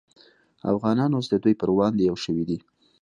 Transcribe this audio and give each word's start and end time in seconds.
افغانان 0.71 1.11
اوس 1.13 1.27
د 1.29 1.35
دوی 1.43 1.53
پر 1.61 1.69
وړاندې 1.75 2.01
یو 2.09 2.15
شوي 2.23 2.43
دي 2.49 2.57